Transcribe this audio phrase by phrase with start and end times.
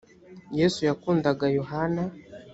[0.57, 2.03] yesu yakundaga yohana.